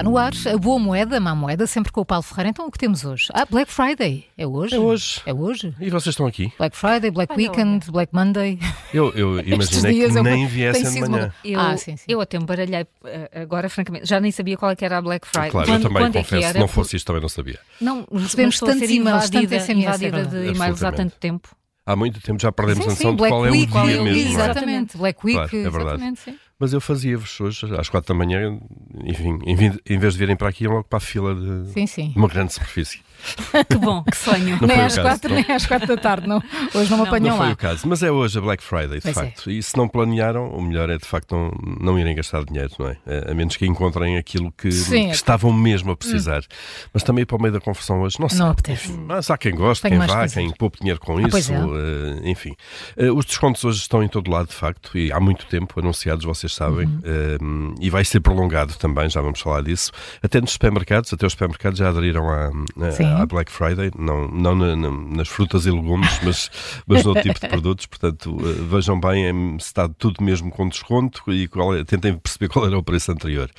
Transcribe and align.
Está 0.00 0.08
no 0.08 0.16
ar 0.16 0.32
a 0.46 0.56
boa 0.56 0.78
moeda, 0.78 1.18
a 1.18 1.20
má 1.20 1.34
moeda, 1.34 1.66
sempre 1.66 1.92
com 1.92 2.00
o 2.00 2.06
Paulo 2.06 2.22
Ferreira. 2.22 2.48
Então 2.48 2.66
o 2.66 2.70
que 2.70 2.78
temos 2.78 3.04
hoje? 3.04 3.26
Ah, 3.34 3.44
Black 3.44 3.70
Friday. 3.70 4.24
É 4.38 4.46
hoje? 4.46 4.74
É 4.74 4.78
hoje. 4.78 5.20
É 5.26 5.34
hoje? 5.34 5.74
E 5.78 5.90
vocês 5.90 6.14
estão 6.14 6.26
aqui? 6.26 6.50
Black 6.56 6.74
Friday, 6.74 7.10
Black 7.10 7.36
Weekend, 7.36 7.90
Black 7.92 8.14
Monday. 8.14 8.58
Eu, 8.94 9.12
eu 9.12 9.40
imaginei 9.40 10.08
que 10.08 10.22
nem 10.22 10.46
viessem 10.46 10.90
de 10.90 11.08
manhã. 11.08 11.30
Eu, 11.44 11.60
Ah, 11.60 11.76
sim, 11.76 11.98
sim. 11.98 12.06
eu 12.08 12.18
até 12.18 12.38
me 12.38 12.46
baralhei 12.46 12.86
eh, 13.04 13.42
agora, 13.42 13.68
francamente. 13.68 14.08
Já 14.08 14.18
nem 14.18 14.32
sabia 14.32 14.56
qual 14.56 14.70
é 14.70 14.76
que 14.76 14.84
era 14.86 14.96
a 14.96 15.02
Black 15.02 15.26
Friday. 15.28 15.50
Claro, 15.50 15.66
quando, 15.68 15.82
eu 15.82 15.88
também 15.88 16.02
quando 16.02 16.16
é 16.16 16.22
que 16.22 16.24
confesso, 16.30 16.44
era? 16.44 16.52
se 16.54 16.58
não 16.58 16.68
fosse 16.68 16.96
isto 16.96 17.06
também 17.06 17.20
não 17.20 17.28
sabia. 17.28 17.58
Não, 17.78 18.06
Recebemos 18.10 18.58
tantos 18.58 18.90
e-mails, 18.90 19.28
invadida, 19.28 19.60
SMS, 19.60 20.02
é 20.02 20.08
invadida 20.08 20.24
de 20.24 20.48
e-mails 20.48 20.82
há 20.82 20.92
tanto 20.92 21.14
tempo. 21.16 21.48
Há 21.92 21.96
muito 21.96 22.20
tempo 22.20 22.40
já 22.40 22.52
perdemos 22.52 22.84
Sim, 22.84 22.90
noção 22.90 23.10
sim, 23.10 23.16
de 23.16 23.28
qual 23.28 23.46
é 23.46 23.48
o 23.48 23.52
Week, 23.52 23.66
dia 23.72 23.80
é 23.80 24.00
o 24.00 24.04
mesmo. 24.04 24.04
dia, 24.04 24.24
não 24.24 24.30
é? 24.40 24.44
Exatamente, 24.50 24.96
Black 24.96 25.26
Week. 25.26 25.36
Claro, 25.38 25.56
é 25.56 25.70
verdade. 25.70 26.02
exatamente. 26.04 26.34
Mas 26.58 26.72
eu 26.72 26.80
fazia-vos 26.80 27.40
hoje, 27.40 27.66
às 27.78 27.88
quatro 27.88 28.12
da 28.14 28.18
manhã, 28.18 28.58
enfim, 29.04 29.38
em 29.44 29.56
vez- 29.56 29.78
em 29.88 29.98
vez 29.98 30.12
de 30.12 30.18
virem 30.18 30.36
para 30.36 30.48
aqui, 30.48 30.64
iam 30.64 30.74
logo 30.74 30.84
para 30.84 30.98
a 30.98 31.00
fila 31.00 31.34
de, 31.34 31.70
Sim, 31.72 31.86
sim. 31.86 32.10
de 32.10 32.16
uma 32.18 32.28
grande 32.28 32.52
superfície. 32.52 33.00
Que 33.68 33.76
bom, 33.76 34.02
que 34.04 34.16
sonho. 34.16 34.58
Não 34.60 34.68
nem 34.68 34.80
às 34.80 34.94
caso, 34.94 35.08
quatro, 35.08 35.28
não. 35.34 35.36
nem 35.42 35.52
às 35.56 35.66
quatro 35.66 35.86
da 35.88 35.96
tarde, 35.96 36.26
não. 36.26 36.42
Hoje 36.74 36.90
não 36.90 36.98
me 36.98 37.02
Não, 37.04 37.04
apanham 37.04 37.28
Não 37.30 37.36
foi 37.36 37.46
lá. 37.46 37.52
o 37.52 37.56
caso, 37.56 37.88
mas 37.88 38.02
é 38.02 38.10
hoje 38.10 38.38
a 38.38 38.40
Black 38.40 38.62
Friday, 38.62 38.96
de 38.98 39.02
Pois 39.02 39.16
é. 39.16 39.20
facto. 39.24 39.50
E 39.50 39.62
se 39.62 39.76
não 39.76 39.88
planearam, 39.88 40.48
o 40.50 40.60
melhor 40.62 40.88
é 40.90 40.98
de 40.98 41.04
facto 41.04 41.32
não, 41.34 41.50
não 41.80 41.98
irem 41.98 42.14
gastar 42.14 42.44
dinheiro, 42.44 42.70
não 42.78 42.88
é? 42.88 42.96
A- 43.06 43.30
A 43.30 43.34
menos 43.34 43.56
que 43.56 43.66
encontrem 43.66 44.16
aquilo 44.16 44.52
que, 44.52 44.70
Sim, 44.72 44.90
que 44.90 44.96
é. 45.08 45.10
estavam 45.10 45.52
mesmo 45.52 45.90
a 45.92 45.96
precisar. 45.96 46.42
Mas 46.92 47.02
também 47.02 47.24
para 47.24 47.36
o 47.36 47.40
meio 47.40 47.52
da 47.52 47.60
confusão 47.60 48.00
hoje, 48.02 48.18
não 48.20 48.28
sei. 48.28 48.38
Não 48.38 48.50
apetece. 48.50 48.92
Mas 48.92 49.30
há 49.30 49.36
quem 49.38 49.54
goste, 49.54 49.82
Tenho 49.82 49.98
quem 50.00 50.08
vá, 50.08 50.26
que 50.26 50.34
quem 50.34 50.50
poupe 50.52 50.78
dinheiro 50.80 51.00
com 51.00 51.18
Ah, 51.18 51.28
pois 51.30 51.44
isso, 51.44 51.52
é. 51.52 51.56
eh, 52.26 52.30
enfim. 52.30 52.54
Eh, 52.96 53.10
os 53.10 53.24
descontos 53.24 53.64
hoje 53.64 53.78
estão 53.80 54.02
em 54.02 54.08
todo 54.08 54.30
lado, 54.30 54.48
de 54.48 54.54
facto, 54.54 54.96
e 54.96 55.12
há 55.12 55.20
muito 55.20 55.46
tempo 55.46 55.78
anunciados, 55.80 56.24
vocês 56.24 56.54
sabem, 56.54 56.86
Uhum. 56.86 57.00
eh, 57.04 57.38
e 57.80 57.90
vai 57.90 58.04
ser 58.04 58.20
prolongado 58.20 58.74
também, 58.74 59.08
já 59.08 59.20
vamos 59.20 59.40
falar 59.40 59.62
disso. 59.62 59.90
Até 60.22 60.40
nos 60.40 60.52
supermercados, 60.52 61.12
até 61.12 61.26
os 61.26 61.32
supermercados 61.32 61.78
já 61.78 61.88
aderiram 61.88 62.28
à, 62.30 62.50
Sim. 62.92 63.04
À, 63.10 63.22
à 63.22 63.26
Black 63.26 63.50
Friday, 63.50 63.90
não, 63.98 64.28
não 64.28 64.54
na- 64.54 64.76
na- 64.76 64.90
nas 64.90 65.28
frutas 65.28 65.66
e 65.66 65.70
legumes, 65.70 66.18
mas, 66.22 66.50
mas 66.86 67.02
no 67.02 67.10
outro 67.10 67.22
tipo 67.24 67.40
de 67.40 67.48
produtos. 67.48 67.86
Portanto, 67.86 68.36
eh, 68.40 68.62
vejam 68.70 68.98
bem 69.00 69.26
em- 69.28 69.58
se 69.58 69.66
está 69.66 69.88
tudo 69.88 70.22
mesmo 70.22 70.50
com 70.50 70.68
desconto 70.68 71.22
e 71.32 71.48
qual 71.48 71.74
é- 71.76 71.84
tentem 71.84 72.16
perceber 72.16 72.48
qual 72.48 72.66
era 72.66 72.78
o 72.78 72.82
preço 72.82 73.10
anterior. 73.12 73.50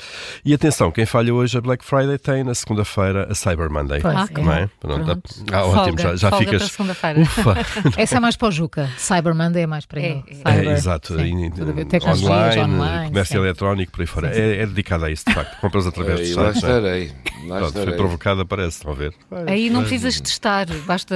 E 0.46 0.54
atenção, 0.54 0.92
quem 0.92 1.06
falha 1.06 1.34
hoje 1.34 1.58
a 1.58 1.62
Black 1.62 1.84
Friday 1.84 2.18
tem 2.18 2.44
na 2.44 2.54
segunda-feira 2.56 3.28
a 3.30 3.36
Cyber 3.36 3.70
Monday. 3.70 4.02
Pois 4.02 4.16
Ah, 4.16 4.28
é. 4.36 4.42
Não 4.42 4.54
é? 4.54 4.70
Pronto. 4.80 5.06
Pronto. 5.06 5.30
Ah, 5.52 5.66
ótimo, 5.66 5.84
Folga, 6.00 6.02
já, 6.04 6.16
já 6.16 6.30
folga 6.30 6.46
ficas. 6.46 6.80
Ufa! 7.18 7.56
Essa 7.98 8.18
é 8.18 8.20
mais 8.20 8.36
para 8.36 8.48
o 8.48 8.52
Juca. 8.52 8.90
Cyber 8.98 9.36
Monday 9.36 9.64
é 9.64 9.68
mais 9.68 9.86
para 9.86 10.02
É, 10.02 10.06
ele. 10.12 10.24
é. 10.46 10.66
É, 10.66 10.72
exato, 10.74 11.16
sim, 11.18 11.50
ver. 11.50 11.86
Tecnologias 11.86 12.30
online, 12.58 12.74
online. 12.76 13.08
comércio 13.10 13.34
sim. 13.38 13.40
eletrónico, 13.44 13.92
por 13.92 14.02
aí 14.02 14.08
fora. 14.08 14.28
É, 14.36 14.62
é 14.62 14.66
dedicado 14.66 15.06
a 15.06 15.12
isso, 15.12 15.26
de 15.28 15.34
facto. 15.34 15.60
Compras 15.60 15.88
através 15.88 16.36
lá 16.36 16.54
sites. 16.54 16.64
é? 16.64 16.68
estarei. 16.68 17.08
Lá 17.08 17.58
Pronto, 17.58 17.60
foi 17.60 17.68
estarei. 17.82 17.94
provocada, 17.96 18.46
parece, 18.46 18.78
estão 18.78 18.92
a 18.92 18.96
ver? 18.96 19.14
Aí 19.48 19.70
não 19.70 19.82
precisas 19.82 20.20
testar, 20.20 20.68
basta 20.86 21.16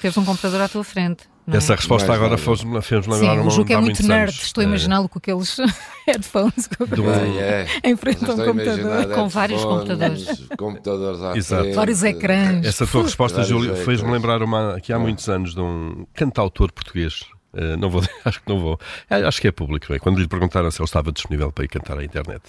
teres 0.00 0.16
um 0.16 0.24
computador 0.24 0.60
à 0.60 0.68
tua 0.68 0.84
frente. 0.84 1.24
não 1.46 1.54
é? 1.54 1.58
Essa 1.58 1.74
resposta 1.74 2.08
Mais 2.08 2.20
agora 2.20 2.38
fez-me 2.38 2.80
fez 2.80 3.06
lembrar 3.06 3.38
o 3.38 3.42
uma, 3.42 3.50
Juca 3.50 3.74
é 3.74 3.76
muito 3.76 4.02
nerd. 4.06 4.22
anos. 4.30 4.42
Estou 4.42 4.62
a 4.62 4.64
Eh, 4.64 4.68
imaginá-lo 4.68 5.08
com 5.08 5.18
aqueles 5.18 5.56
headphones 6.06 6.68
de 6.68 7.00
um- 7.00 7.04
Bem, 7.04 7.38
é. 7.38 7.66
em 7.84 7.96
frente 7.96 8.24
a 8.24 8.32
um 8.34 8.36
computador. 8.44 9.06
Com 9.14 9.28
vários 9.28 9.62
computadores. 9.64 10.46
computadores 10.56 11.20
à 11.22 11.36
Exato. 11.36 11.62
frente. 11.64 11.74
Vários 11.74 12.02
ecrãs. 12.02 12.66
Essa 12.66 12.86
tua 12.86 13.02
resposta, 13.02 13.42
Júlio, 13.42 13.76
fez-me 13.76 14.10
lembrar 14.10 14.42
uma 14.42 14.80
que 14.80 14.92
há 14.92 14.98
muitos 14.98 15.28
anos 15.28 15.54
de 15.54 15.60
um 15.60 16.06
cantautor 16.14 16.72
português. 16.72 17.24
Eh, 17.56 17.76
não 17.76 17.88
vou, 17.90 18.02
acho 18.24 18.40
que 18.42 18.48
não 18.48 18.58
vou. 18.58 18.80
Eh, 19.10 19.22
Acho 19.24 19.40
que 19.40 19.46
é 19.48 19.52
público, 19.52 19.86
não 19.90 19.96
é? 19.96 19.98
Quando 19.98 20.18
lhe 20.18 20.26
perguntaram 20.26 20.70
se 20.70 20.80
ele 20.80 20.86
estava 20.86 21.12
disponível 21.12 21.52
para 21.52 21.64
ir 21.64 21.68
cantar 21.68 21.98
à 21.98 22.04
internet. 22.04 22.42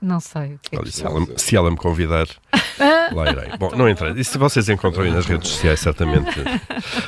Não 0.00 0.20
sei. 0.20 0.54
o 0.54 0.58
que 0.62 0.76
é 0.76 0.78
Olha, 0.78 0.86
que- 0.86 0.92
se, 0.94 1.04
ela, 1.04 1.26
se 1.36 1.56
ela 1.56 1.70
me 1.70 1.76
convidar, 1.76 2.26
lá 3.12 3.30
irei. 3.30 3.56
Bom, 3.58 3.70
não 3.76 3.88
entrei. 3.88 4.12
Isso 4.12 4.38
vocês 4.38 4.68
encontram 4.68 5.02
aí 5.02 5.10
nas 5.10 5.26
redes 5.26 5.48
sociais, 5.50 5.80
certamente. 5.80 6.30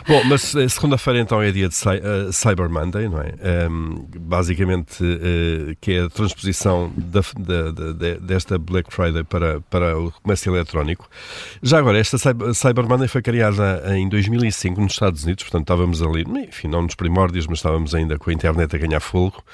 Bom, 0.08 0.24
mas 0.24 0.54
eh, 0.56 0.68
segunda-feira 0.68 1.20
então 1.20 1.40
é 1.40 1.50
dia 1.52 1.68
de 1.68 1.74
eh, 1.76 2.32
Cyber 2.32 2.68
Monday, 2.68 3.08
não 3.08 3.20
é? 3.20 3.34
Ehm, 3.40 4.06
basicamente, 4.18 5.04
eh, 5.04 5.76
que 5.80 5.92
é 5.92 6.02
a 6.02 6.08
transposição 6.10 6.92
da- 6.96 7.20
da- 7.38 7.70
da- 7.70 7.92
de- 7.92 8.18
desta 8.20 8.58
Black 8.58 8.92
Friday 8.92 9.22
para, 9.22 9.60
para 9.60 9.96
o 9.98 10.10
comércio 10.22 10.54
eletrónico. 10.54 11.08
Já 11.62 11.78
agora, 11.78 11.98
esta 11.98 12.18
Cyber 12.18 12.88
Monday 12.88 13.06
foi 13.06 13.22
criada 13.22 13.82
em 13.96 14.08
2005 14.08 14.80
nos 14.80 14.92
Estados 14.94 15.22
Unidos, 15.24 15.44
portanto 15.44 15.62
estávamos 15.62 16.02
ali, 16.02 16.24
enfim, 16.48 16.66
não 16.68 16.82
nos 16.82 16.94
primórdios, 16.96 17.46
mas 17.46 17.58
estávamos 17.58 17.94
ainda 17.94 18.18
com 18.18 18.30
a 18.30 18.32
internet 18.32 18.74
a 18.74 18.78
ganhar 18.78 19.00
fogo. 19.00 19.44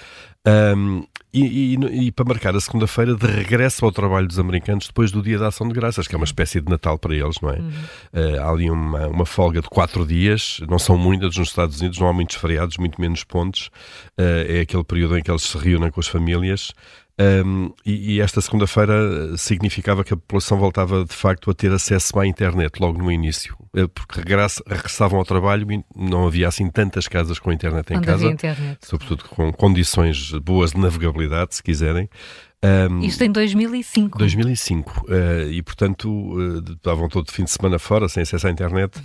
Um, 0.46 1.04
e, 1.34 1.74
e- 1.74 2.06
e 2.06 2.12
para 2.12 2.24
marcar 2.24 2.56
a 2.56 2.60
segunda-feira 2.60 3.14
de 3.14 3.26
regresso 3.26 3.84
ao 3.84 3.92
trabalho 3.92 4.26
dos 4.26 4.38
americanos 4.38 4.86
depois 4.86 5.10
do 5.10 5.20
Dia 5.22 5.38
da 5.38 5.48
Ação 5.48 5.68
de 5.68 5.74
Graças, 5.74 6.06
que 6.08 6.14
é 6.14 6.16
uma 6.18 6.24
espécie 6.24 6.60
de 6.60 6.70
Natal 6.70 6.98
para 6.98 7.14
eles, 7.14 7.36
não 7.42 7.50
é? 7.50 7.58
Uh, 7.58 8.40
há 8.40 8.48
ali 8.50 8.70
uma, 8.70 9.06
uma 9.08 9.26
folga 9.26 9.60
de 9.60 9.68
quatro 9.68 10.06
dias, 10.06 10.60
não 10.68 10.78
são 10.78 10.96
muitas 10.96 11.36
nos 11.36 11.48
Estados 11.48 11.80
Unidos, 11.80 11.98
não 11.98 12.08
há 12.08 12.12
muitos 12.12 12.36
feriados, 12.36 12.78
muito 12.78 12.98
menos 13.00 13.22
pontos. 13.24 13.66
Uh, 14.18 14.46
é 14.48 14.60
aquele 14.60 14.84
período 14.84 15.18
em 15.18 15.22
que 15.22 15.30
eles 15.30 15.42
se 15.42 15.58
reúnem 15.58 15.90
com 15.90 16.00
as 16.00 16.06
famílias. 16.06 16.72
Um, 17.18 17.72
e, 17.84 18.16
e 18.16 18.20
esta 18.20 18.42
segunda-feira 18.42 18.92
eh, 19.32 19.36
significava 19.38 20.04
que 20.04 20.12
a 20.12 20.16
população 20.18 20.58
voltava 20.58 21.02
de 21.02 21.14
facto 21.14 21.50
a 21.50 21.54
ter 21.54 21.72
acesso 21.72 22.18
à 22.18 22.26
internet 22.26 22.78
logo 22.78 22.98
no 22.98 23.10
início, 23.10 23.56
eh, 23.74 23.86
porque 23.86 24.20
regressa- 24.20 24.62
regressavam 24.66 25.18
ao 25.18 25.24
trabalho 25.24 25.66
e 25.72 25.82
não 25.96 26.26
havia 26.26 26.46
assim 26.46 26.68
tantas 26.68 27.08
casas 27.08 27.38
com 27.38 27.50
internet 27.50 27.90
em 27.90 27.96
Onde 27.96 28.06
casa 28.06 28.26
internet. 28.26 28.78
sobretudo 28.86 29.24
com 29.30 29.50
condições 29.50 30.30
boas 30.42 30.72
de 30.72 30.78
navegabilidade, 30.78 31.54
se 31.54 31.62
quiserem. 31.62 32.06
Um, 32.90 33.00
Isto 33.00 33.22
em 33.22 33.30
2005. 33.30 34.18
2005 34.18 35.06
eh, 35.08 35.48
e 35.50 35.62
portanto 35.62 36.08
eh, 36.68 36.72
estavam 36.72 37.08
todo 37.08 37.30
fim 37.30 37.44
de 37.44 37.50
semana 37.50 37.78
fora 37.78 38.08
sem 38.08 38.22
acesso 38.22 38.46
à 38.46 38.50
internet 38.50 38.98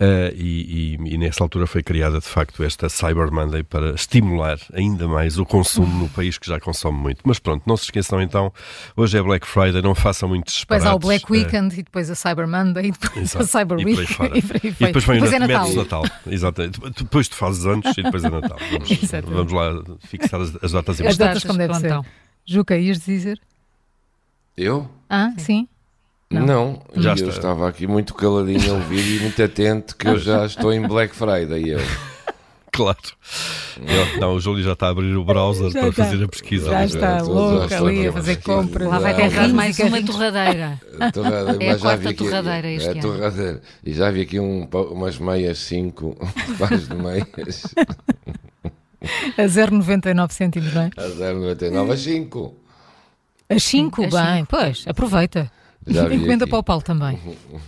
eh, 0.00 0.32
e, 0.36 0.96
e- 1.00 1.14
e 1.14 1.18
nessa 1.18 1.44
altura 1.44 1.66
foi 1.66 1.82
criada 1.82 2.18
de 2.18 2.26
facto 2.26 2.62
esta 2.64 2.88
Cyber 2.88 3.30
Monday 3.30 3.62
para 3.62 3.90
estimular 3.94 4.58
ainda 4.72 5.06
mais 5.06 5.38
o 5.38 5.44
consumo 5.44 5.86
no 6.04 6.08
país 6.08 6.38
que 6.38 6.46
já 6.48 6.58
consome 6.58 6.98
muito 6.98 7.20
mas 7.24 7.38
pronto, 7.38 7.62
não 7.66 7.76
se 7.76 7.84
esqueçam 7.84 8.20
então 8.22 8.52
hoje 8.96 9.18
é 9.18 9.22
Black 9.22 9.46
Friday, 9.46 9.82
não 9.82 9.94
façam 9.94 10.28
muito 10.28 10.46
Depois 10.46 10.54
disparates 10.54 10.86
há 10.86 10.94
o 10.94 10.98
Black 10.98 11.24
eh, 11.28 11.32
Weekend 11.32 11.74
e 11.78 11.82
depois 11.82 12.10
a 12.10 12.14
Cyber 12.14 12.48
Monday 12.48 12.86
e 12.86 12.90
depois 12.92 13.16
Exato. 13.16 13.44
a 13.44 13.46
Cyber 13.46 13.78
E 13.80 13.84
Week 13.84 14.06
fora. 14.12 14.32
e 14.34 14.38
E 14.38 14.42
foi. 14.42 14.86
depois 14.86 15.04
vem 15.04 15.14
Depois 15.20 15.32
o 15.32 15.34
é 15.34 15.38
Natal. 15.38 15.74
Natal. 15.74 16.04
Exatamente. 16.26 16.80
Depois 16.98 17.28
tu 17.28 17.36
fazes 17.36 17.66
anos 17.66 17.86
e 17.96 18.02
depois 18.02 18.24
é 18.24 18.30
Natal. 18.30 18.58
Vamos, 18.70 19.10
vamos 19.30 19.52
lá 19.52 19.82
fixar 20.08 20.40
as, 20.40 20.48
as 20.62 20.72
datas 20.72 21.00
As 21.00 21.00
importantes. 21.00 21.18
datas 21.18 21.44
como 21.44 21.58
deve 21.58 21.74
ser. 21.74 22.00
Juca, 22.46 22.76
ias 22.76 22.98
dizer? 23.00 23.40
Eu? 24.56 24.88
Ah, 25.08 25.32
sim. 25.38 25.66
Não. 26.30 26.46
Não, 26.46 26.82
Já 26.96 27.10
eu 27.10 27.14
está. 27.14 27.28
estava 27.28 27.68
aqui 27.68 27.86
muito 27.86 28.14
caladinho 28.14 28.72
a 28.72 28.74
ouvir 28.76 29.16
e 29.16 29.20
muito 29.20 29.40
atento 29.42 29.96
que 29.96 30.08
eu 30.08 30.18
já 30.18 30.44
estou 30.46 30.72
em 30.72 30.82
Black 30.86 31.14
Friday. 31.14 31.70
Eu. 31.70 31.80
Claro. 32.72 32.98
Eu- 33.78 34.20
não, 34.20 34.34
o 34.34 34.40
Júlio 34.40 34.64
já 34.64 34.72
está 34.72 34.88
a 34.88 34.90
abrir 34.90 35.14
o 35.16 35.24
browser 35.24 35.70
Já 35.70 35.78
para 35.78 35.88
está. 35.90 36.04
fazer 36.06 36.24
a 36.24 36.28
pesquisa. 36.28 36.70
Já 36.70 36.84
está 36.84 37.22
louca 37.22 37.66
estou 37.72 37.86
ali 37.86 38.08
a 38.08 38.12
fazer 38.12 38.34
pesquisa. 38.36 38.56
compras. 38.62 38.88
Lá 38.88 38.98
vai 38.98 39.14
ter 39.14 39.20
errado 39.22 39.34
Carrinhos 39.34 39.54
mais 39.54 39.78
uma 39.78 40.02
torradeira. 40.04 40.80
Torrada, 41.12 41.50
É 41.64 41.68
a 41.68 41.72
mas 41.72 41.80
já 41.80 41.88
quarta 41.88 41.96
vi 41.98 42.08
aqui- 42.08 42.16
torradeira 42.24 42.70
este 42.72 42.88
é 42.88 42.90
ano. 42.90 43.00
torradeira. 43.00 43.62
E 43.84 43.94
já 43.94 44.10
vi 44.10 44.20
aqui 44.22 44.40
um, 44.40 44.64
umas 44.90 45.18
meias 45.20 45.58
5, 45.58 46.16
pares 46.58 46.88
de 46.88 46.96
meias, 46.96 47.74
A 49.38 49.42
0,99 49.42 50.32
cêntimos, 50.32 50.72
não 50.74 50.82
é? 50.82 50.90
a 50.96 51.02
0,99 51.02 51.92
a 51.92 51.96
5. 51.96 52.54
As 53.48 53.62
5, 53.62 54.04
As 54.04 54.10
bem, 54.10 54.36
cinco. 54.36 54.46
pois, 54.50 54.84
aproveita. 54.86 55.50
Encomenda 55.86 56.44
aqui. 56.44 56.50
para 56.50 56.58
o 56.58 56.62
Paulo 56.62 56.82
também. 56.82 57.18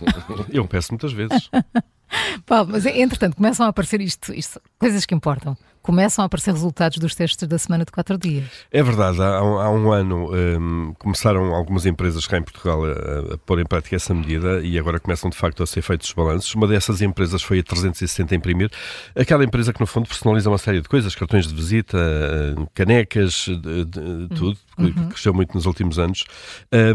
Eu 0.49 0.67
peço 0.67 0.91
muitas 0.91 1.13
vezes. 1.13 1.49
Paulo, 2.45 2.69
mas 2.71 2.85
entretanto 2.85 3.35
começam 3.35 3.65
a 3.65 3.69
aparecer 3.69 4.01
isto, 4.01 4.33
isto, 4.33 4.61
coisas 4.79 5.05
que 5.05 5.15
importam. 5.15 5.57
Começam 5.81 6.21
a 6.21 6.25
aparecer 6.25 6.51
resultados 6.51 6.97
dos 6.97 7.15
testes 7.15 7.47
da 7.47 7.57
semana 7.57 7.85
de 7.85 7.91
4 7.93 8.17
dias. 8.17 8.43
É 8.69 8.83
verdade, 8.83 9.21
há, 9.21 9.41
um- 9.41 9.57
há 9.57 9.69
um 9.69 9.89
ano 9.93 10.29
hum, 10.59 10.93
começaram 10.99 11.55
algumas 11.55 11.85
empresas 11.85 12.27
cá 12.27 12.37
em 12.37 12.41
Portugal 12.43 12.83
a, 12.83 13.35
a 13.35 13.37
pôr 13.37 13.57
em 13.61 13.65
prática 13.65 13.95
essa 13.95 14.13
medida 14.13 14.59
e 14.61 14.77
agora 14.77 14.99
começam 14.99 15.29
de 15.29 15.37
facto 15.37 15.63
a 15.63 15.65
ser 15.65 15.81
feitos 15.81 16.09
os 16.09 16.13
balanços. 16.13 16.53
Uma 16.55 16.67
dessas 16.67 17.01
empresas 17.01 17.41
foi 17.41 17.59
a 17.59 17.63
360 17.63 18.35
Imprimir, 18.35 18.69
aquela 19.15 19.45
empresa 19.45 19.71
que 19.71 19.79
no 19.79 19.87
fundo 19.87 20.09
personaliza 20.09 20.49
uma 20.49 20.57
série 20.57 20.81
de 20.81 20.89
coisas, 20.89 21.15
cartões 21.15 21.47
de 21.47 21.55
visita, 21.55 21.97
eh, 21.97 22.65
canecas, 22.73 23.45
de- 23.47 23.85
de- 23.85 24.27
tudo, 24.35 24.57
que 24.75 24.91
que 24.91 25.05
cresceu 25.07 25.33
muito 25.33 25.53
nos 25.55 25.65
últimos 25.65 25.97
anos. 25.97 26.25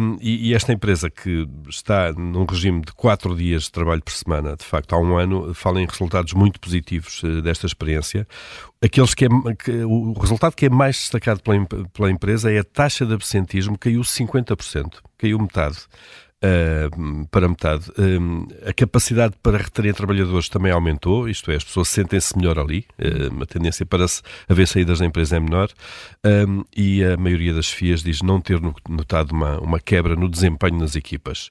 Hum, 0.00 0.18
e, 0.20 0.50
e 0.50 0.54
esta 0.54 0.70
empresa 0.70 1.08
que 1.08 1.48
está 1.66 2.12
num 2.12 2.44
regime 2.44 2.82
de 2.82 2.92
4 2.92 3.34
dias 3.34 3.62
de 3.64 3.72
trabalho 3.72 4.02
por 4.02 4.12
semana, 4.12 4.54
de 4.54 4.64
facto 4.66 4.92
há 4.94 4.98
um 4.98 5.16
ano, 5.16 5.54
fala 5.54 5.80
em 5.80 5.86
resultados 5.86 6.34
muito 6.34 6.60
positivos 6.60 7.22
eh, 7.24 7.40
desta 7.40 7.66
experiência. 7.72 8.26
Aqueles 8.82 9.14
que, 9.14 9.24
é, 9.24 9.28
que- 9.62 9.84
o 9.84 10.12
resultado 10.14 10.54
que 10.54 10.66
é 10.66 10.70
mais 10.70 10.96
destacado 10.96 11.40
pela, 11.42 11.66
pela 11.92 12.10
empresa 12.10 12.52
é 12.52 12.58
a 12.58 12.64
taxa 12.64 13.04
de 13.04 13.14
absentismo 13.14 13.76
caiu 13.78 14.02
50%, 14.02 15.00
caiu 15.18 15.38
metade. 15.38 15.78
Uh, 16.42 17.26
para 17.30 17.48
metade. 17.48 17.86
A 18.66 18.72
capacidade 18.72 19.34
para 19.42 19.58
reter 19.58 19.94
trabalhadores 19.94 20.48
também 20.48 20.72
aumentou, 20.72 21.28
isto 21.28 21.50
é, 21.50 21.56
as 21.56 21.64
pessoas 21.64 21.88
sentem-se 21.88 22.36
melhor 22.36 22.58
ali, 22.58 22.84
uh, 22.98 23.42
a 23.42 23.46
tendência 23.46 23.86
para 23.86 24.06
se 24.08 24.22
haver 24.48 24.66
saídas 24.66 24.98
da 24.98 25.06
empresa 25.06 25.36
é 25.36 25.40
menor, 25.40 25.70
e 26.76 27.04
a 27.04 27.16
maioria 27.16 27.52
das 27.52 27.68
FIAs 27.70 28.02
diz 28.02 28.22
não 28.22 28.40
ter 28.40 28.60
notado 28.88 29.32
uma, 29.32 29.58
uma 29.58 29.80
quebra 29.80 30.14
no 30.14 30.28
desempenho 30.28 30.78
nas 30.78 30.94
equipas. 30.94 31.50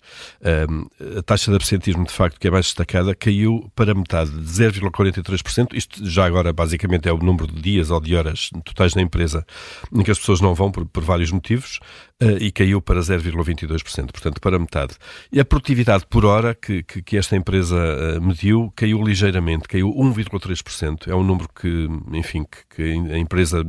A 1.17 1.21
taxa 1.23 1.51
de 1.51 1.57
absentismo, 1.57 2.05
de 2.05 2.11
facto, 2.11 2.39
que 2.39 2.47
é 2.47 2.51
mais 2.51 2.65
destacada, 2.65 3.13
caiu 3.13 3.69
para 3.75 3.93
metade, 3.93 4.31
de 4.31 4.45
0,43%, 4.45 5.73
isto 5.73 6.05
já 6.09 6.25
agora 6.25 6.53
basicamente 6.53 7.07
é 7.07 7.13
o 7.13 7.17
número 7.17 7.47
de 7.47 7.61
dias 7.61 7.91
ou 7.91 7.99
de 7.99 8.15
horas 8.15 8.49
totais 8.63 8.95
na 8.95 9.01
empresa 9.01 9.45
em 9.93 10.03
que 10.03 10.11
as 10.11 10.19
pessoas 10.19 10.41
não 10.41 10.55
vão 10.55 10.71
por, 10.71 10.85
por 10.85 11.03
vários 11.03 11.31
motivos, 11.31 11.79
uh, 12.21 12.37
e 12.39 12.51
caiu 12.51 12.81
para 12.81 12.99
0,22%, 12.99 14.11
portanto 14.11 14.39
para 14.39 14.59
metade. 14.59 14.80
E 15.31 15.39
a 15.39 15.45
produtividade 15.45 16.05
por 16.09 16.25
hora 16.25 16.55
que, 16.55 16.83
que, 16.83 17.01
que 17.01 17.17
esta 17.17 17.35
empresa 17.35 17.75
uh, 17.75 18.21
mediu 18.21 18.71
caiu 18.75 19.01
ligeiramente, 19.03 19.67
caiu 19.67 19.89
1,3%. 19.93 21.07
É 21.07 21.15
um 21.15 21.23
número 21.23 21.49
que, 21.49 21.87
enfim, 22.13 22.43
que, 22.43 22.75
que, 22.75 23.13
a 23.13 23.17
empresa 23.17 23.63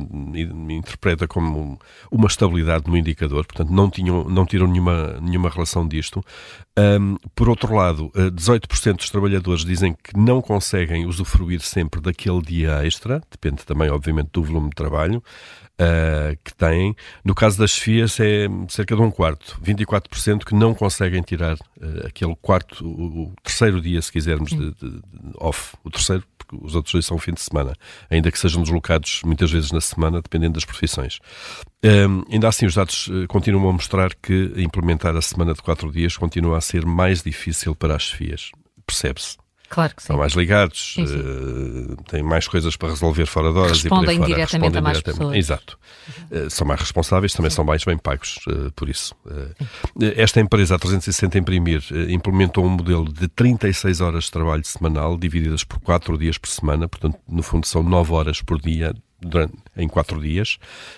interpreta 0.69 1.27
como 1.27 1.79
uma 2.11 2.27
estabilidade 2.27 2.89
no 2.89 2.97
indicador, 2.97 3.45
portanto 3.45 3.71
não, 3.71 3.89
tinham, 3.89 4.23
não 4.25 4.45
tiram 4.45 4.67
nenhuma, 4.67 5.19
nenhuma 5.21 5.49
relação 5.49 5.87
disto. 5.87 6.23
Um, 6.77 7.17
por 7.35 7.49
outro 7.49 7.75
lado, 7.75 8.11
18% 8.15 8.87
eh, 8.87 8.93
dos 8.93 9.09
trabalhadores 9.09 9.63
dizem 9.63 9.93
que 9.93 10.17
não 10.17 10.41
conseguem 10.41 11.05
usufruir 11.05 11.61
sempre 11.61 12.01
daquele 12.01 12.41
dia 12.41 12.85
extra, 12.85 13.21
depende 13.29 13.63
também, 13.63 13.89
obviamente, 13.89 14.29
do 14.33 14.43
volume 14.43 14.69
de 14.69 14.75
trabalho 14.75 15.23
uh, 15.79 16.37
que 16.43 16.53
têm. 16.55 16.95
No 17.23 17.33
caso 17.33 17.57
das 17.57 17.77
FIAs 17.77 18.19
é 18.19 18.47
cerca 18.69 18.95
de 18.95 19.01
um 19.01 19.11
quarto, 19.11 19.59
24% 19.63 20.45
que 20.45 20.55
não 20.55 20.73
conseguem 20.73 21.21
tirar 21.21 21.55
uh, 21.55 22.07
aquele 22.07 22.35
quarto, 22.41 22.85
o, 22.85 23.23
o, 23.23 23.33
terceiro 23.43 23.81
dia, 23.81 24.01
se 24.01 24.11
quisermos, 24.11 24.49
de, 24.51 24.73
de, 24.73 24.89
de 24.89 25.01
off, 25.37 25.75
o 25.83 25.89
terceiro, 25.89 26.23
porque 26.37 26.57
os 26.65 26.75
outros 26.75 26.93
dois 26.93 27.05
são 27.05 27.17
fim 27.17 27.33
de 27.33 27.41
semana, 27.41 27.73
ainda 28.09 28.31
que 28.31 28.39
sejam 28.39 28.61
deslocados 28.61 29.21
muitas 29.23 29.51
vezes 29.51 29.71
na 29.71 29.81
semana, 29.81 30.21
dependendo 30.21 30.53
das 30.53 30.65
profissões. 30.65 31.19
Um, 31.83 32.23
ainda 32.31 32.47
assim, 32.47 32.65
os 32.65 32.75
dados 32.75 33.07
uh, 33.07 33.27
continuam 33.27 33.69
a 33.69 33.73
mostrar 33.73 34.13
que 34.15 34.53
implementar 34.57 35.15
a 35.15 35.21
semana 35.21 35.53
de 35.53 35.61
quatro 35.61 35.91
dias 35.91 36.15
continua 36.17 36.57
a 36.57 36.61
ser 36.61 36.85
mais 36.85 37.21
difícil 37.21 37.75
para 37.75 37.95
as 37.95 38.09
FIAs. 38.09 38.51
Percebe-se. 38.85 39.42
Claro 39.73 39.95
que 39.95 40.03
sim. 40.03 40.05
Estão 40.05 40.17
mais 40.17 40.33
ligados, 40.33 40.93
sim, 40.93 41.07
sim. 41.07 41.17
Uh, 41.17 42.03
têm 42.07 42.21
mais 42.21 42.47
coisas 42.47 42.75
para 42.75 42.89
resolver 42.89 43.25
fora 43.25 43.51
de 43.51 43.57
horas 43.57 43.81
Respondem 43.81 44.17
e 44.17 44.19
por 44.19 44.27
diretamente 44.27 44.51
Respondem 44.51 44.77
a 44.77 44.81
mais 44.83 44.97
diretamente. 44.99 45.17
pessoas. 45.17 45.35
Exato. 45.35 45.79
Uh, 46.29 46.49
são 46.51 46.67
mais 46.67 46.79
responsáveis, 46.79 47.33
também 47.33 47.49
sim. 47.49 47.55
são 47.55 47.65
mais 47.65 47.83
bem 47.83 47.97
pagos 47.97 48.37
uh, 48.47 48.71
por 48.73 48.87
isso. 48.87 49.15
esta 50.15 50.39
empresa, 50.39 50.75
a 50.75 50.77
360 50.77 51.39
Imprimir, 51.39 51.81
implementou 52.07 52.63
um 52.63 52.69
modelo 52.69 53.11
de 53.11 53.27
36 53.27 53.99
horas 53.99 54.25
de 54.25 54.31
trabalho 54.31 54.63
semanal, 54.63 55.17
divididas 55.17 55.63
por 55.63 55.79
4 55.79 56.19
dias 56.19 56.37
por 56.37 56.49
semana, 56.49 56.87
portanto, 56.87 57.17
no 57.27 57.41
fundo, 57.41 57.65
são 57.65 57.81
9 57.81 58.13
horas 58.13 58.41
por 58.43 58.61
dia 58.61 58.93
durante, 59.25 59.53
em 59.75 59.87
quatro 59.87 60.21
dias, 60.21 60.57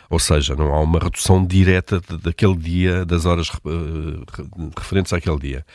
ou 0.10 0.20
seja, 0.20 0.56
não 0.56 0.74
há 0.74 0.82
uma 0.82 1.00
redução 1.00 1.46
direta 1.46 2.02
daquele 2.22 2.56
dia, 2.56 3.06
das 3.06 3.26
horas 3.26 3.50
uh, 3.50 4.72
referentes 4.78 5.14
àquele 5.14 5.40
dia. 5.40 5.66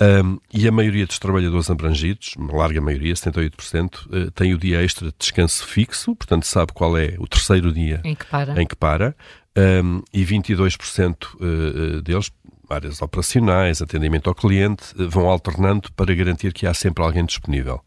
Um, 0.00 0.38
e 0.52 0.66
a 0.66 0.72
maioria 0.72 1.06
dos 1.06 1.20
trabalhadores 1.20 1.70
abrangidos, 1.70 2.34
uma 2.36 2.56
larga 2.56 2.80
maioria, 2.80 3.14
78%, 3.14 4.06
uh, 4.06 4.30
tem 4.32 4.52
o 4.52 4.58
dia 4.58 4.82
extra 4.82 5.06
de 5.08 5.14
descanso 5.16 5.64
fixo, 5.64 6.16
portanto 6.16 6.44
sabe 6.46 6.72
qual 6.72 6.98
é 6.98 7.14
o 7.18 7.28
terceiro 7.28 7.72
dia 7.72 8.00
em 8.02 8.14
que 8.14 8.26
para, 8.26 8.62
em 8.62 8.66
que 8.66 8.74
para 8.74 9.14
um, 9.56 10.02
e 10.12 10.24
22% 10.24 11.16
uh, 11.34 12.02
deles, 12.02 12.32
áreas 12.68 13.00
operacionais, 13.00 13.80
atendimento 13.80 14.28
ao 14.28 14.34
cliente, 14.34 14.84
vão 14.96 15.28
alternando 15.28 15.92
para 15.92 16.12
garantir 16.12 16.52
que 16.52 16.66
há 16.66 16.74
sempre 16.74 17.04
alguém 17.04 17.24
disponível. 17.24 17.80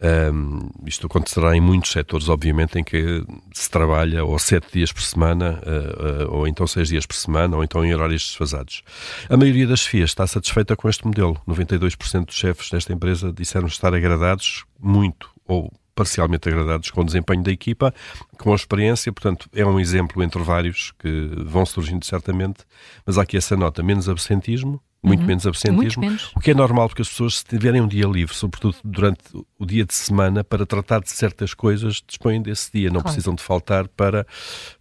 Um, 0.00 0.70
isto 0.86 1.06
acontecerá 1.06 1.56
em 1.56 1.60
muitos 1.60 1.90
setores, 1.90 2.28
obviamente, 2.28 2.78
em 2.78 2.84
que 2.84 3.24
se 3.52 3.68
trabalha 3.68 4.24
ou 4.24 4.38
sete 4.38 4.72
dias 4.72 4.92
por 4.92 5.02
semana, 5.02 5.60
uh, 5.66 6.24
uh, 6.24 6.36
ou 6.36 6.46
então 6.46 6.66
seis 6.66 6.88
dias 6.88 7.04
por 7.04 7.16
semana, 7.16 7.56
ou 7.56 7.64
então 7.64 7.84
em 7.84 7.92
horários 7.92 8.22
desfasados. 8.22 8.82
A 9.28 9.36
maioria 9.36 9.66
das 9.66 9.82
FIAs 9.82 10.10
está 10.10 10.26
satisfeita 10.26 10.76
com 10.76 10.88
este 10.88 11.04
modelo. 11.04 11.40
92% 11.48 12.26
dos 12.26 12.36
chefes 12.36 12.70
desta 12.70 12.92
empresa 12.92 13.32
disseram 13.32 13.66
estar 13.66 13.92
agradados 13.92 14.64
muito 14.78 15.30
ou 15.46 15.72
parcialmente 15.96 16.48
agradados 16.48 16.92
com 16.92 17.00
o 17.00 17.04
desempenho 17.04 17.42
da 17.42 17.50
equipa, 17.50 17.92
com 18.38 18.52
a 18.52 18.54
experiência, 18.54 19.12
portanto, 19.12 19.50
é 19.52 19.66
um 19.66 19.80
exemplo 19.80 20.22
entre 20.22 20.40
vários 20.44 20.92
que 20.96 21.28
vão 21.44 21.66
surgindo 21.66 22.04
certamente, 22.04 22.60
mas 23.04 23.18
há 23.18 23.22
aqui 23.22 23.36
essa 23.36 23.56
nota, 23.56 23.82
menos 23.82 24.08
absentismo, 24.08 24.80
muito 25.02 25.20
uhum. 25.20 25.26
menos 25.26 25.46
absentismo, 25.46 26.00
menos. 26.00 26.32
o 26.34 26.40
que 26.40 26.50
é 26.50 26.54
normal 26.54 26.88
porque 26.88 27.02
as 27.02 27.08
pessoas 27.08 27.38
se 27.38 27.44
tiverem 27.44 27.80
um 27.80 27.86
dia 27.86 28.06
livre, 28.06 28.34
sobretudo 28.34 28.76
durante 28.84 29.20
o 29.58 29.64
dia 29.64 29.84
de 29.84 29.94
semana, 29.94 30.42
para 30.42 30.66
tratar 30.66 31.00
de 31.00 31.10
certas 31.10 31.54
coisas, 31.54 32.02
dispõem 32.06 32.42
desse 32.42 32.70
dia, 32.72 32.88
não 32.88 33.00
claro. 33.00 33.04
precisam 33.04 33.34
de 33.34 33.42
faltar 33.42 33.86
para, 33.88 34.26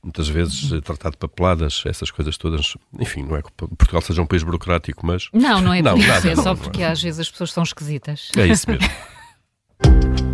muitas 0.03 0.27
vezes, 0.27 0.71
uhum. 0.71 0.81
tratar 0.81 1.11
de 1.11 1.17
papeladas, 1.17 1.83
essas 1.85 2.09
coisas 2.09 2.37
todas, 2.37 2.75
enfim, 2.99 3.23
não 3.23 3.35
é 3.35 3.41
que 3.41 3.51
Portugal 3.51 4.01
seja 4.01 4.21
um 4.21 4.25
país 4.25 4.43
burocrático, 4.43 5.05
mas... 5.05 5.29
Não, 5.33 5.61
não 5.61 5.73
é 5.73 5.81
não, 5.81 5.97
nada, 5.97 6.29
é 6.29 6.35
só 6.35 6.43
não, 6.43 6.57
porque 6.57 6.79
não 6.79 6.87
é. 6.87 6.91
às 6.91 7.01
vezes 7.01 7.19
as 7.19 7.29
pessoas 7.29 7.51
são 7.51 7.63
esquisitas. 7.63 8.31
É 8.35 8.47
isso 8.47 8.69
mesmo. 8.69 8.87